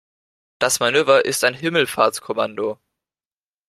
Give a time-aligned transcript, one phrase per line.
[0.57, 2.79] Das Manöver ist ein Himmelfahrtskommando.